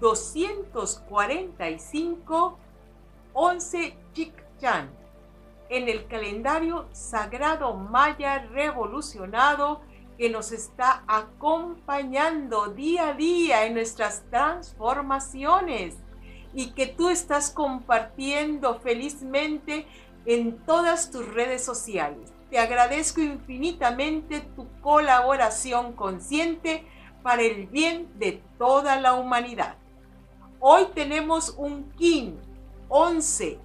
245 0.00 2.58
11 3.32 3.96
Chikchan 4.12 4.90
en 5.68 5.88
el 5.88 6.06
calendario 6.06 6.86
sagrado 6.92 7.74
maya 7.74 8.46
revolucionado 8.50 9.80
que 10.16 10.30
nos 10.30 10.52
está 10.52 11.02
acompañando 11.06 12.68
día 12.68 13.10
a 13.10 13.14
día 13.14 13.66
en 13.66 13.74
nuestras 13.74 14.24
transformaciones 14.30 15.96
y 16.54 16.70
que 16.70 16.86
tú 16.86 17.08
estás 17.08 17.50
compartiendo 17.50 18.78
felizmente 18.80 19.86
en 20.26 20.58
todas 20.64 21.10
tus 21.10 21.26
redes 21.26 21.64
sociales. 21.64 22.32
Te 22.50 22.58
agradezco 22.58 23.20
infinitamente 23.20 24.40
tu 24.40 24.66
colaboración 24.80 25.92
consciente 25.92 26.86
para 27.22 27.42
el 27.42 27.66
bien 27.66 28.08
de 28.18 28.42
toda 28.58 29.00
la 29.00 29.14
humanidad. 29.14 29.76
Hoy 30.60 30.86
tenemos 30.92 31.54
un 31.56 31.88
Kin 31.92 32.36
11, 32.88 33.60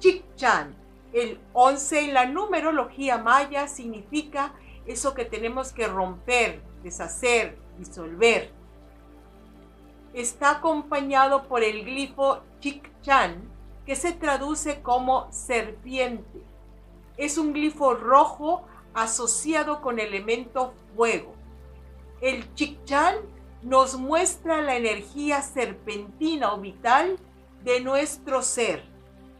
Chikchan. 0.00 0.74
El 1.12 1.38
11 1.52 2.00
en 2.06 2.14
la 2.14 2.26
numerología 2.26 3.18
maya 3.18 3.68
significa 3.68 4.54
eso 4.86 5.14
que 5.14 5.24
tenemos 5.24 5.72
que 5.72 5.86
romper, 5.86 6.60
deshacer, 6.82 7.56
disolver. 7.78 8.50
Está 10.12 10.50
acompañado 10.56 11.44
por 11.44 11.62
el 11.62 11.84
glifo 11.84 12.40
Chikchan, 12.58 13.48
que 13.86 13.94
se 13.94 14.12
traduce 14.12 14.82
como 14.82 15.30
serpiente. 15.30 16.42
Es 17.16 17.38
un 17.38 17.52
glifo 17.52 17.94
rojo 17.94 18.64
asociado 18.94 19.80
con 19.80 20.00
elemento 20.00 20.74
fuego. 20.96 21.34
El 22.20 22.52
Chikchan 22.54 23.14
nos 23.64 23.96
muestra 23.98 24.60
la 24.60 24.76
energía 24.76 25.40
serpentina 25.40 26.52
o 26.52 26.60
vital 26.60 27.18
de 27.64 27.80
nuestro 27.80 28.42
ser. 28.42 28.84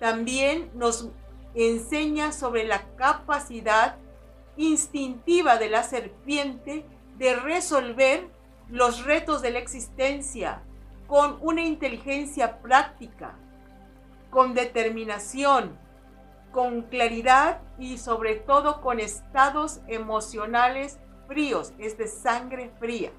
También 0.00 0.70
nos 0.74 1.10
enseña 1.54 2.32
sobre 2.32 2.64
la 2.64 2.82
capacidad 2.96 3.96
instintiva 4.56 5.58
de 5.58 5.68
la 5.68 5.82
serpiente 5.82 6.86
de 7.18 7.36
resolver 7.36 8.28
los 8.68 9.04
retos 9.04 9.42
de 9.42 9.50
la 9.50 9.58
existencia 9.58 10.62
con 11.06 11.38
una 11.42 11.62
inteligencia 11.62 12.62
práctica, 12.62 13.36
con 14.30 14.54
determinación, 14.54 15.78
con 16.50 16.82
claridad 16.82 17.60
y 17.78 17.98
sobre 17.98 18.36
todo 18.36 18.80
con 18.80 19.00
estados 19.00 19.80
emocionales 19.86 20.98
fríos, 21.26 21.74
es 21.78 21.98
de 21.98 22.08
sangre 22.08 22.70
fría. 22.80 23.12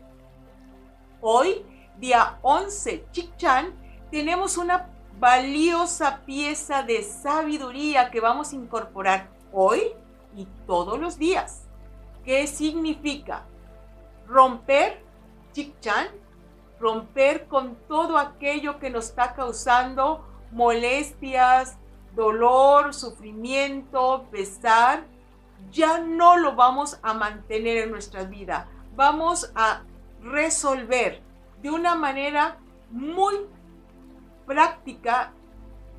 Hoy, 1.28 1.66
día 1.98 2.38
11 2.44 3.08
Chichan, 3.12 3.74
tenemos 4.12 4.60
una 4.60 4.92
valiosa 5.18 6.22
pieza 6.24 6.84
de 6.84 7.02
sabiduría 7.02 8.12
que 8.12 8.22
vamos 8.22 8.52
a 8.52 8.56
incorporar 8.56 9.32
hoy 9.52 9.82
y 10.36 10.46
todos 10.68 11.00
los 11.00 11.18
días. 11.18 11.64
¿Qué 12.24 12.46
significa? 12.46 13.44
Romper, 14.28 15.02
Chikchan, 15.52 16.10
romper 16.80 17.48
con 17.48 17.74
todo 17.88 18.20
aquello 18.20 18.78
que 18.78 18.92
nos 18.92 19.06
está 19.06 19.34
causando 19.34 20.24
molestias, 20.52 21.76
dolor, 22.14 22.94
sufrimiento, 22.94 24.28
pesar, 24.30 25.08
ya 25.72 25.98
no 25.98 26.38
lo 26.38 26.56
vamos 26.56 27.00
a 27.02 27.16
mantener 27.16 27.78
en 27.78 27.90
nuestra 27.90 28.26
vida. 28.26 28.70
Vamos 28.96 29.52
a 29.56 29.82
resolver 30.22 31.22
de 31.62 31.72
una 31.72 31.96
manera 31.96 32.58
muy 32.90 33.36
práctica 34.46 35.34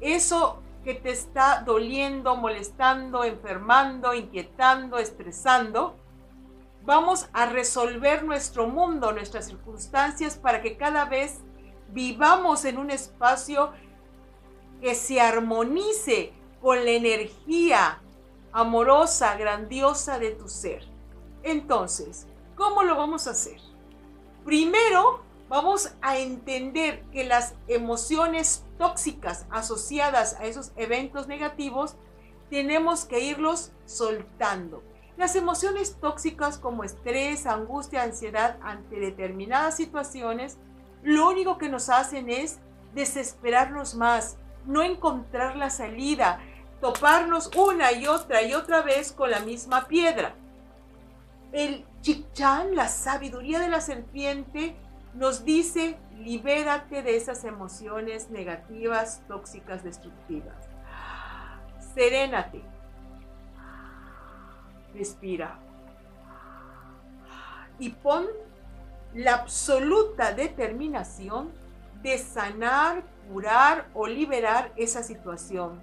eso 0.01 0.63
que 0.85 0.95
te 0.95 1.11
está 1.11 1.63
doliendo, 1.67 2.37
molestando, 2.37 3.25
enfermando, 3.25 4.15
inquietando, 4.15 4.99
estresando. 4.99 5.97
Vamos 6.83 7.29
a 7.33 7.47
resolver 7.47 8.23
nuestro 8.23 8.69
mundo, 8.69 9.11
nuestras 9.11 9.47
circunstancias 9.47 10.37
para 10.37 10.63
que 10.63 10.77
cada 10.77 11.07
vez 11.07 11.41
vivamos 11.89 12.65
en 12.65 12.79
un 12.79 12.91
espacio 12.91 13.73
que 14.81 14.95
se 14.95 15.21
armonice 15.21 16.33
con 16.61 16.85
la 16.85 16.93
energía 16.93 18.01
amorosa, 18.53 19.37
grandiosa 19.37 20.19
de 20.19 20.31
tu 20.31 20.49
ser. 20.49 20.85
Entonces, 21.43 22.27
¿cómo 22.55 22.83
lo 22.85 22.97
vamos 22.97 23.27
a 23.27 23.31
hacer? 23.31 23.61
Primero, 24.47 25.25
vamos 25.49 25.93
a 26.03 26.19
entender 26.19 27.03
que 27.11 27.25
las 27.25 27.57
emociones 27.67 28.65
tóxicas 28.79 29.45
asociadas 29.51 30.35
a 30.35 30.45
esos 30.45 30.71
eventos 30.77 31.27
negativos, 31.27 31.97
tenemos 32.49 33.05
que 33.07 33.19
irlos 33.19 33.73
soltando. 33.87 34.85
Las 35.17 35.35
emociones 35.35 35.97
tóxicas 36.01 36.59
como 36.59 36.85
estrés, 36.85 37.45
angustia, 37.45 38.05
ansiedad 38.05 38.57
ante 38.63 39.01
determinadas 39.01 39.77
situaciones, 39.77 40.59
lo 41.03 41.29
único 41.29 41.59
que 41.59 41.69
nos 41.69 41.89
hacen 41.89 42.31
es 42.31 42.61
desesperarnos 42.95 43.97
más, 43.97 44.37
no 44.65 44.85
encontrar 44.85 45.57
la 45.57 45.71
salida, 45.71 46.39
toparnos 46.81 47.51
una 47.57 47.91
y 47.91 48.07
otra 48.07 48.43
y 48.43 48.55
otra 48.55 48.83
vez 48.83 49.11
con 49.11 49.29
la 49.29 49.41
misma 49.41 49.89
piedra. 49.89 50.37
El 51.51 51.85
chichan, 52.07 52.77
la 52.77 52.87
sabiduría 52.87 53.59
de 53.59 53.69
la 53.69 53.81
serpiente, 53.81 54.77
nos 55.15 55.45
dice, 55.45 55.99
libérate 56.19 57.03
de 57.03 57.17
esas 57.17 57.43
emociones 57.43 58.31
negativas, 58.31 59.23
tóxicas, 59.27 59.83
destructivas. 59.83 60.55
Serénate. 61.97 62.63
Respira. 64.95 65.59
Y 67.81 67.91
pon 67.91 68.27
la 69.13 69.35
absoluta 69.35 70.33
determinación 70.33 71.51
de 72.05 72.19
sanar, 72.19 73.03
curar 73.33 73.89
o 73.95 74.07
liberar 74.07 74.73
esa 74.77 75.03
situación. 75.03 75.81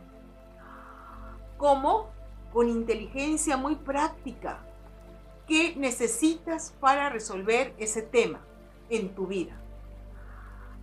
¿Cómo? 1.58 2.12
Con 2.54 2.70
inteligencia 2.70 3.58
muy 3.58 3.76
práctica. 3.76 4.62
¿Qué 5.48 5.76
necesitas 5.76 6.74
para 6.80 7.10
resolver 7.10 7.74
ese 7.78 8.02
tema? 8.02 8.42
en 8.90 9.14
tu 9.16 9.28
vida. 9.28 9.54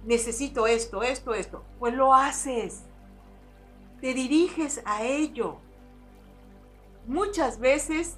Necesito 0.05 0.67
esto, 0.67 1.03
esto, 1.03 1.35
esto. 1.35 1.63
Pues 1.79 1.95
lo 1.95 2.15
haces. 2.15 2.85
Te 4.01 4.15
diriges 4.15 4.83
a 4.85 5.05
ello. 5.05 5.57
Muchas 7.07 7.59
veces 7.59 8.17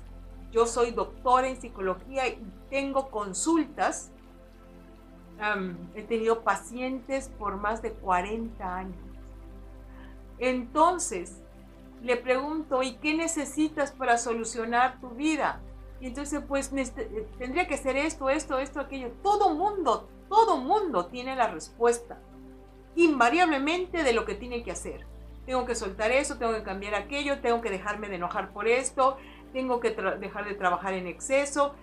yo 0.52 0.66
soy 0.66 0.92
doctora 0.92 1.48
en 1.48 1.60
psicología 1.60 2.28
y 2.28 2.38
tengo 2.70 3.10
consultas. 3.10 4.10
he 5.94 6.02
tenido 6.02 6.42
pacientes 6.42 7.28
por 7.38 7.56
más 7.56 7.82
de 7.82 7.92
40 7.92 8.76
años. 8.76 8.96
Entonces, 10.38 11.40
le 12.02 12.16
pregunto, 12.16 12.82
¿y 12.82 12.96
qué 12.96 13.14
necesitas 13.14 13.92
para 13.92 14.18
solucionar 14.18 15.00
tu 15.00 15.10
vida? 15.10 15.60
Y 16.02 16.08
entonces, 16.08 16.42
pues 16.48 16.72
eh, 16.72 17.28
tendría 17.38 17.68
que 17.68 17.76
ser 17.76 17.96
esto, 17.96 18.28
esto, 18.28 18.58
esto, 18.58 18.80
aquello. 18.80 19.12
Todo 19.22 19.54
mundo, 19.54 20.08
todo 20.28 20.56
mundo 20.56 21.06
tiene 21.06 21.36
la 21.36 21.46
respuesta. 21.46 22.18
Invariablemente 22.96 24.02
de 24.02 24.12
lo 24.12 24.24
que 24.24 24.34
tiene 24.34 24.64
que 24.64 24.72
hacer. 24.72 25.06
Tengo 25.46 25.64
que 25.64 25.76
soltar 25.76 26.10
eso, 26.10 26.38
tengo 26.38 26.54
que 26.54 26.64
cambiar 26.64 26.96
aquello, 26.96 27.40
tengo 27.40 27.60
que 27.60 27.70
dejarme 27.70 28.08
de 28.08 28.16
enojar 28.16 28.52
por 28.52 28.66
esto, 28.66 29.16
tengo 29.52 29.78
que 29.78 29.92
dejar 29.92 30.44
de 30.44 30.54
trabajar 30.54 30.94
en 30.94 31.06
exceso. 31.06 31.76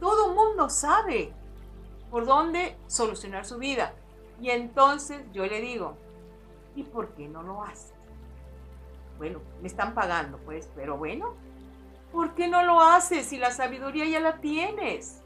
Todo 0.00 0.34
mundo 0.34 0.68
sabe 0.68 1.32
por 2.10 2.26
dónde 2.26 2.76
solucionar 2.88 3.46
su 3.46 3.58
vida. 3.58 3.94
Y 4.40 4.50
entonces 4.50 5.22
yo 5.32 5.46
le 5.46 5.60
digo, 5.60 5.96
¿y 6.74 6.82
por 6.82 7.10
qué 7.10 7.28
no 7.28 7.44
lo 7.44 7.62
hace? 7.62 7.94
Bueno, 9.16 9.38
me 9.62 9.68
están 9.68 9.94
pagando, 9.94 10.38
pues, 10.38 10.68
pero 10.74 10.98
bueno, 10.98 11.36
¿Por 12.14 12.36
qué 12.36 12.46
no 12.46 12.62
lo 12.62 12.80
haces 12.80 13.26
si 13.26 13.38
la 13.38 13.50
sabiduría 13.50 14.06
ya 14.06 14.20
la 14.20 14.40
tienes? 14.40 15.20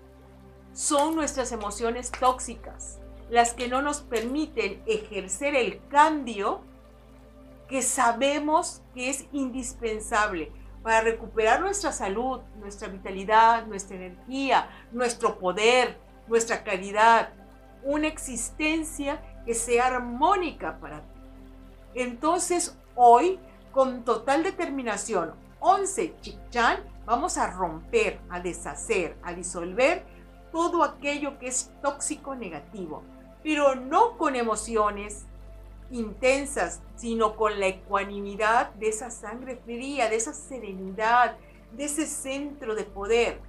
Son 0.72 1.14
nuestras 1.14 1.52
emociones 1.52 2.10
tóxicas 2.10 2.98
las 3.28 3.52
que 3.52 3.68
no 3.68 3.82
nos 3.82 4.00
permiten 4.00 4.82
ejercer 4.86 5.54
el 5.54 5.86
cambio 5.88 6.62
que 7.68 7.82
sabemos 7.82 8.80
que 8.94 9.10
es 9.10 9.26
indispensable 9.32 10.50
para 10.82 11.02
recuperar 11.02 11.60
nuestra 11.60 11.92
salud, 11.92 12.40
nuestra 12.58 12.88
vitalidad, 12.88 13.66
nuestra 13.66 13.96
energía, 13.96 14.70
nuestro 14.90 15.38
poder, 15.38 15.98
nuestra 16.26 16.64
calidad, 16.64 17.34
una 17.82 18.06
existencia 18.06 19.20
que 19.44 19.52
sea 19.52 19.88
armónica 19.88 20.78
para 20.80 21.00
ti. 21.00 21.20
Entonces 21.96 22.78
hoy, 22.94 23.38
con 23.72 24.06
total 24.06 24.42
determinación, 24.42 25.34
11 25.60 26.14
Chikchan, 26.20 26.80
vamos 27.04 27.38
a 27.38 27.50
romper, 27.50 28.20
a 28.30 28.40
deshacer, 28.40 29.16
a 29.22 29.32
disolver 29.32 30.04
todo 30.52 30.82
aquello 30.82 31.38
que 31.38 31.48
es 31.48 31.70
tóxico 31.82 32.34
negativo. 32.34 33.02
pero 33.42 33.76
no 33.76 34.18
con 34.18 34.34
emociones 34.34 35.24
intensas, 35.90 36.82
sino 36.96 37.36
con 37.36 37.58
la 37.60 37.68
ecuanimidad 37.68 38.74
de 38.74 38.88
esa 38.88 39.10
sangre 39.10 39.56
fría, 39.64 40.10
de 40.10 40.16
esa 40.16 40.34
serenidad, 40.34 41.36
de 41.72 41.84
ese 41.84 42.06
centro 42.06 42.74
de 42.74 42.84
poder. 42.84 43.40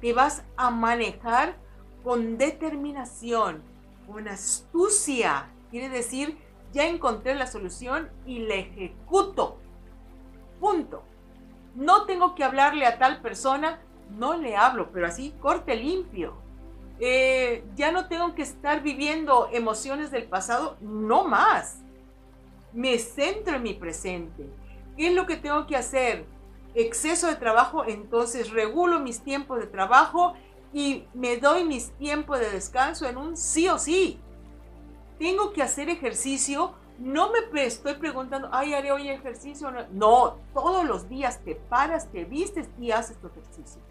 Te 0.00 0.12
vas 0.12 0.42
a 0.56 0.70
manejar 0.70 1.56
con 2.02 2.36
determinación, 2.36 3.62
con 4.06 4.28
astucia. 4.28 5.50
Quiere 5.70 5.88
decir, 5.88 6.36
ya 6.72 6.86
encontré 6.86 7.34
la 7.34 7.46
solución 7.46 8.10
y 8.26 8.40
la 8.40 8.56
ejecuto. 8.56 9.58
Punto. 10.64 11.02
No 11.74 12.06
tengo 12.06 12.34
que 12.34 12.42
hablarle 12.42 12.86
a 12.86 12.96
tal 12.96 13.20
persona, 13.20 13.82
no 14.08 14.38
le 14.38 14.56
hablo, 14.56 14.88
pero 14.94 15.06
así 15.06 15.34
corte 15.38 15.76
limpio. 15.76 16.38
Eh, 17.00 17.66
ya 17.76 17.92
no 17.92 18.08
tengo 18.08 18.34
que 18.34 18.40
estar 18.40 18.82
viviendo 18.82 19.50
emociones 19.52 20.10
del 20.10 20.24
pasado, 20.24 20.78
no 20.80 21.28
más. 21.28 21.80
Me 22.72 22.98
centro 22.98 23.56
en 23.56 23.62
mi 23.62 23.74
presente. 23.74 24.48
¿Qué 24.96 25.08
es 25.08 25.14
lo 25.14 25.26
que 25.26 25.36
tengo 25.36 25.66
que 25.66 25.76
hacer? 25.76 26.24
Exceso 26.74 27.26
de 27.26 27.36
trabajo, 27.36 27.84
entonces 27.84 28.50
regulo 28.50 29.00
mis 29.00 29.20
tiempos 29.20 29.58
de 29.58 29.66
trabajo 29.66 30.32
y 30.72 31.04
me 31.12 31.36
doy 31.36 31.64
mis 31.64 31.90
tiempos 31.98 32.40
de 32.40 32.48
descanso 32.48 33.06
en 33.06 33.18
un 33.18 33.36
sí 33.36 33.68
o 33.68 33.78
sí. 33.78 34.18
Tengo 35.18 35.52
que 35.52 35.62
hacer 35.62 35.90
ejercicio. 35.90 36.72
No 36.98 37.30
me 37.32 37.64
estoy 37.64 37.94
preguntando, 37.94 38.48
ay, 38.52 38.74
haré 38.74 38.92
hoy 38.92 39.08
ejercicio. 39.08 39.70
No, 39.92 40.38
todos 40.52 40.84
los 40.84 41.08
días 41.08 41.40
te 41.44 41.56
paras, 41.56 42.10
te 42.12 42.24
vistes 42.24 42.68
y 42.78 42.92
haces 42.92 43.18
tu 43.18 43.26
ejercicio. 43.26 43.82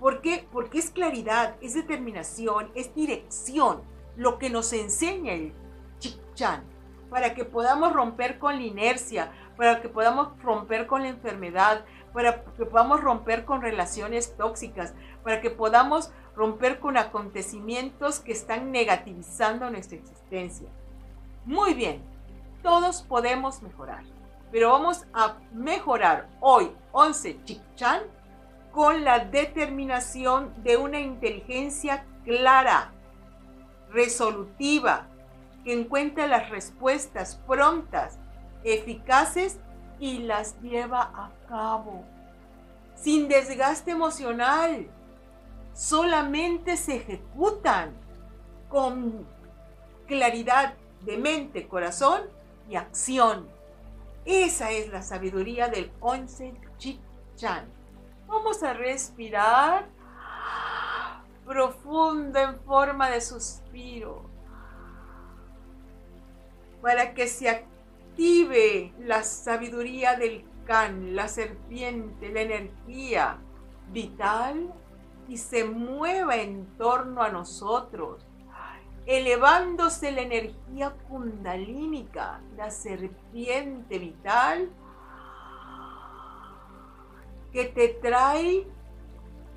¿Por 0.00 0.20
qué? 0.20 0.46
Porque 0.50 0.78
es 0.78 0.90
claridad, 0.90 1.56
es 1.60 1.74
determinación, 1.74 2.70
es 2.74 2.94
dirección 2.94 3.82
lo 4.16 4.38
que 4.38 4.50
nos 4.50 4.72
enseña 4.72 5.32
el 5.34 5.52
Chichan 5.98 6.64
para 7.08 7.34
que 7.34 7.44
podamos 7.44 7.92
romper 7.92 8.38
con 8.38 8.56
la 8.56 8.62
inercia, 8.62 9.30
para 9.56 9.82
que 9.82 9.88
podamos 9.88 10.28
romper 10.42 10.86
con 10.86 11.02
la 11.02 11.08
enfermedad, 11.08 11.84
para 12.14 12.42
que 12.42 12.64
podamos 12.64 13.02
romper 13.02 13.44
con 13.44 13.60
relaciones 13.60 14.34
tóxicas, 14.36 14.94
para 15.22 15.42
que 15.42 15.50
podamos 15.50 16.10
romper 16.34 16.80
con 16.80 16.96
acontecimientos 16.96 18.20
que 18.20 18.32
están 18.32 18.72
negativizando 18.72 19.70
nuestra 19.70 19.98
existencia. 19.98 20.68
Muy 21.44 21.74
bien, 21.74 22.02
todos 22.62 23.02
podemos 23.02 23.62
mejorar, 23.62 24.04
pero 24.50 24.70
vamos 24.70 25.04
a 25.12 25.36
mejorar 25.52 26.28
hoy 26.40 26.70
11 26.92 27.44
Chichan 27.44 28.02
con 28.70 29.04
la 29.04 29.18
determinación 29.20 30.54
de 30.62 30.76
una 30.76 30.98
inteligencia 31.00 32.06
clara, 32.24 32.92
resolutiva, 33.90 35.06
que 35.64 35.72
encuentra 35.72 36.26
las 36.26 36.50
respuestas 36.50 37.40
prontas, 37.46 38.18
eficaces 38.64 39.58
y 40.00 40.18
las 40.18 40.60
lleva 40.62 41.02
a 41.02 41.30
cabo. 41.48 42.04
Sin 42.94 43.28
desgaste 43.28 43.90
emocional, 43.90 44.86
solamente 45.74 46.76
se 46.76 46.96
ejecutan 46.96 47.92
con 48.68 49.26
claridad 50.06 50.74
de 51.02 51.18
mente, 51.18 51.68
corazón 51.68 52.22
y 52.68 52.76
acción. 52.76 53.48
Esa 54.24 54.70
es 54.70 54.90
la 54.90 55.02
sabiduría 55.02 55.68
del 55.68 55.90
once 56.00 56.54
Chik 56.78 57.00
Chan. 57.36 57.66
Vamos 58.26 58.62
a 58.62 58.72
respirar 58.72 59.88
profundo 61.44 62.38
en 62.38 62.60
forma 62.60 63.10
de 63.10 63.20
suspiro 63.20 64.30
para 66.80 67.14
que 67.14 67.26
se 67.28 67.48
active 67.48 68.92
la 68.98 69.22
sabiduría 69.22 70.16
del 70.16 70.44
can, 70.66 71.14
la 71.14 71.28
serpiente, 71.28 72.28
la 72.32 72.42
energía 72.42 73.38
vital 73.90 74.72
y 75.28 75.36
se 75.38 75.64
mueva 75.64 76.36
en 76.36 76.66
torno 76.76 77.22
a 77.22 77.30
nosotros, 77.30 78.26
elevándose 79.06 80.12
la 80.12 80.22
energía 80.22 80.90
kundalínica, 81.08 82.40
la 82.56 82.70
serpiente 82.70 83.98
vital 83.98 84.70
que 87.52 87.64
te 87.66 87.88
trae 87.88 88.66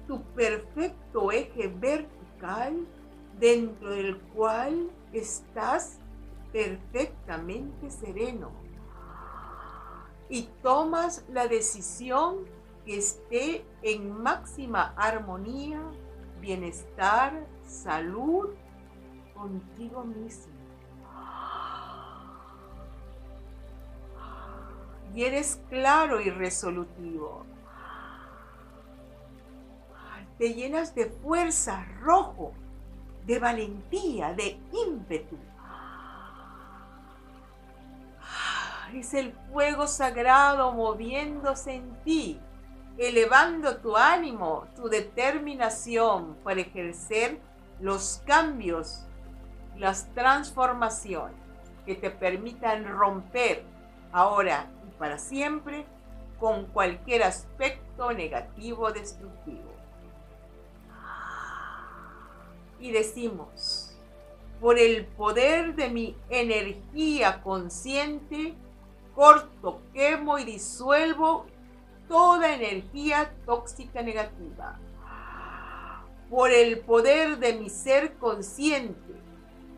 tu 0.07 0.21
perfecto 0.33 1.31
eje 1.31 1.68
vertical 1.68 2.86
dentro 3.39 3.89
del 3.89 4.18
cual 4.36 4.89
estás 5.13 6.00
perfectamente 6.51 7.89
sereno. 7.89 8.51
Y 10.30 10.50
tomas 10.63 11.24
la 11.30 11.48
decisión 11.48 12.45
que 12.86 12.98
esté 12.98 13.65
en 13.81 14.21
máxima 14.21 14.94
armonía, 14.98 15.81
bienestar, 16.41 17.45
salud 17.68 18.50
contigo 19.35 20.03
mismo. 20.03 20.53
Y 25.13 25.23
eres 25.23 25.61
claro 25.69 26.19
y 26.19 26.29
resolutivo. 26.29 27.45
Te 30.37 30.53
llenas 30.53 30.95
de 30.95 31.05
fuerza 31.05 31.85
rojo, 32.01 32.53
de 33.25 33.39
valentía, 33.39 34.33
de 34.33 34.59
ímpetu 34.73 35.38
es 39.00 39.13
el 39.13 39.33
fuego 39.51 39.88
sagrado 39.88 40.71
moviéndose 40.71 41.75
en 41.75 41.95
ti, 42.03 42.39
elevando 42.98 43.77
tu 43.77 43.98
ánimo, 43.98 44.67
tu 44.75 44.88
determinación 44.88 46.36
para 46.43 46.62
ejercer 46.62 47.39
los 47.79 48.21
cambios, 48.25 49.05
las 49.77 50.13
transformaciones 50.13 51.36
que 51.86 51.96
te 51.96 52.10
permitan 52.10 52.86
romper 52.86 53.63
ahora 54.12 54.72
y 54.88 54.91
para 54.98 55.17
siempre 55.17 55.86
con 56.39 56.65
cualquier 56.67 57.24
aspecto 57.24 58.12
negativo 58.12 58.91
destructivo. 58.91 59.74
Y 62.79 62.91
decimos, 62.91 63.96
por 64.60 64.79
el 64.79 65.05
poder 65.05 65.75
de 65.75 65.89
mi 65.89 66.15
energía 66.29 67.41
consciente, 67.41 68.53
corto, 69.13 69.82
quemo 69.94 70.38
y 70.38 70.44
disuelvo 70.44 71.46
toda 72.08 72.53
energía 72.53 73.34
tóxica 73.46 74.01
negativa. 74.01 74.79
Por 76.29 76.51
el 76.51 76.79
poder 76.79 77.38
de 77.38 77.53
mi 77.53 77.70
ser 77.70 78.17
consciente, 78.17 79.14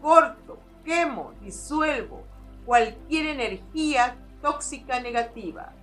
corto, 0.07 0.57
quemo, 0.85 1.33
disuelvo 1.41 2.23
cualquier 2.65 3.25
energía 3.25 4.15
tóxica 4.41 5.01
negativa. 5.01 5.73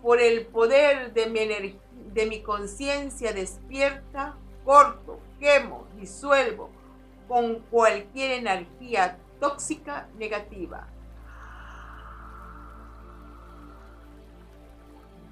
Por 0.00 0.20
el 0.20 0.46
poder 0.46 1.12
de 1.12 1.26
mi, 1.26 1.80
de 2.12 2.26
mi 2.26 2.42
conciencia 2.44 3.32
despierta, 3.32 4.36
corto, 4.64 5.18
quemo, 5.40 5.88
disuelvo 5.96 6.70
con 7.26 7.62
cualquier 7.68 8.38
energía 8.38 9.18
tóxica 9.40 10.06
negativa. 10.16 10.86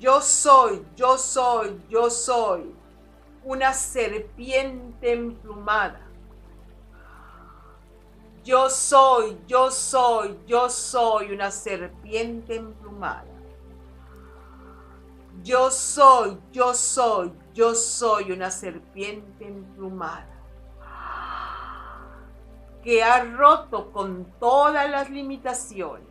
Yo 0.01 0.21
soy, 0.21 0.85
yo 0.97 1.17
soy, 1.17 1.81
yo 1.89 2.11
soy 2.11 2.75
una 3.45 3.73
serpiente 3.73 5.13
emplumada. 5.13 6.04
Yo 8.45 8.69
soy, 8.69 9.39
yo 9.47 9.71
soy, 9.71 10.39
yo 10.47 10.69
soy 10.69 11.33
una 11.33 11.51
serpiente 11.51 12.57
emplumada. 12.57 13.25
Yo 15.43 15.71
soy, 15.71 16.39
yo 16.53 16.75
soy, 16.75 17.33
yo 17.55 17.75
soy 17.75 18.33
una 18.33 18.51
serpiente 18.51 19.47
emplumada. 19.47 20.29
Que 22.83 23.03
ha 23.03 23.25
roto 23.25 23.91
con 23.91 24.27
todas 24.39 24.91
las 24.91 25.09
limitaciones. 25.09 26.07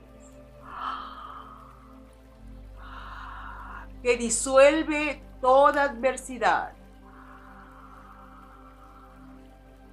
Que 4.01 4.17
disuelve 4.17 5.23
toda 5.39 5.83
adversidad, 5.83 6.73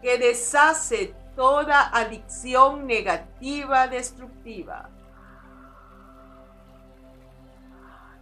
que 0.01 0.19
deshace 0.19 1.15
toda 1.35 1.89
adicción 1.97 2.87
negativa, 2.87 3.89
destructiva, 3.89 4.89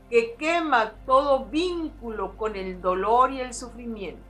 que 0.08 0.34
quema 0.36 0.92
todo 1.04 1.44
vínculo 1.46 2.36
con 2.36 2.56
el 2.56 2.80
dolor 2.80 3.32
y 3.32 3.40
el 3.40 3.52
sufrimiento, 3.52 4.22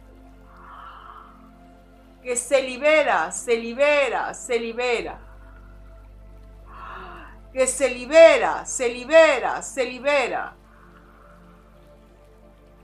que 2.22 2.36
se 2.36 2.62
libera, 2.62 3.30
se 3.30 3.56
libera, 3.56 4.34
se 4.34 4.58
libera. 4.58 5.20
Que 7.52 7.66
se 7.66 7.88
libera, 7.88 8.66
se 8.66 8.88
libera, 8.88 9.62
se 9.62 9.84
libera. 9.84 10.54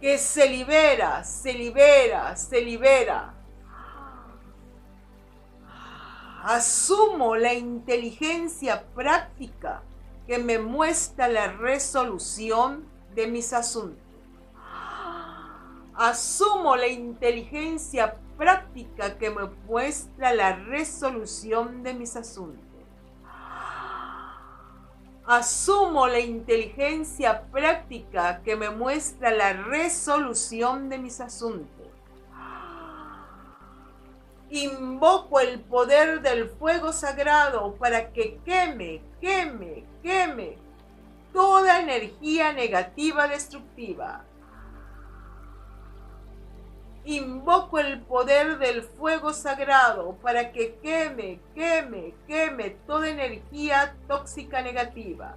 Que 0.00 0.18
se 0.18 0.48
libera, 0.48 1.24
se 1.24 1.52
libera, 1.52 2.36
se 2.36 2.60
libera. 2.60 3.34
Asumo 6.46 7.36
la 7.36 7.54
inteligencia 7.54 8.84
práctica 8.94 9.82
que 10.26 10.38
me 10.38 10.58
muestra 10.58 11.26
la 11.26 11.46
resolución 11.46 12.84
de 13.14 13.26
mis 13.28 13.54
asuntos. 13.54 14.04
Asumo 15.94 16.76
la 16.76 16.88
inteligencia 16.88 18.18
práctica 18.36 19.16
que 19.16 19.30
me 19.30 19.46
muestra 19.66 20.34
la 20.34 20.56
resolución 20.56 21.82
de 21.82 21.94
mis 21.94 22.14
asuntos. 22.14 22.62
Asumo 25.24 26.06
la 26.08 26.20
inteligencia 26.20 27.46
práctica 27.50 28.42
que 28.42 28.54
me 28.54 28.68
muestra 28.68 29.30
la 29.30 29.54
resolución 29.54 30.90
de 30.90 30.98
mis 30.98 31.22
asuntos. 31.22 31.73
Invoco 34.54 35.40
el 35.40 35.60
poder 35.60 36.22
del 36.22 36.48
fuego 36.48 36.92
sagrado 36.92 37.74
para 37.74 38.12
que 38.12 38.38
queme, 38.44 39.02
queme, 39.20 39.84
queme 40.02 40.58
toda 41.32 41.80
energía 41.80 42.52
negativa 42.52 43.26
destructiva 43.26 44.24
Invoco 47.06 47.78
el 47.78 48.00
poder 48.00 48.58
del 48.58 48.82
fuego 48.82 49.34
sagrado 49.34 50.16
para 50.22 50.52
que 50.52 50.76
queme, 50.76 51.38
queme, 51.54 52.14
queme 52.26 52.70
toda 52.86 53.10
energía 53.10 53.94
tóxica 54.08 54.62
negativa. 54.62 55.36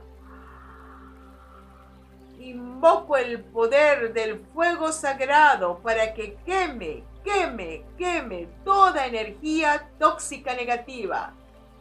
Invoco 2.39 3.17
el 3.17 3.43
poder 3.43 4.13
del 4.13 4.39
fuego 4.53 4.93
sagrado 4.93 5.79
para 5.79 6.13
que 6.13 6.37
queme, 6.45 7.03
queme, 7.27 7.83
queme 7.97 8.47
toda 8.63 9.05
energía 9.05 9.89
tóxica 9.99 10.53
negativa 10.53 11.33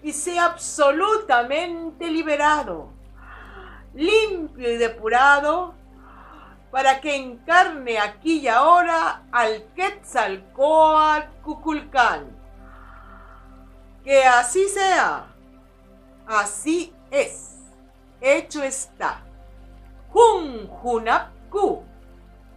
y 0.02 0.12
sea 0.12 0.46
absolutamente 0.46 2.10
liberado, 2.10 2.92
limpio 3.94 4.72
y 4.72 4.76
depurado 4.76 5.74
para 6.72 7.00
que 7.00 7.14
encarne 7.14 7.98
aquí 7.98 8.40
y 8.40 8.48
ahora 8.48 9.22
al 9.30 9.64
Quetzalcoatl 9.74 11.30
Cuculcán. 11.42 12.36
Que 14.02 14.24
así 14.24 14.68
sea. 14.68 15.26
Así 16.26 16.92
es. 17.10 17.56
Hecho 18.20 18.62
está. 18.62 19.22
Jun 20.10 20.68
Junapku. 20.68 21.84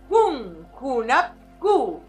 Jun 0.09 0.67
Junapku. 0.73 2.08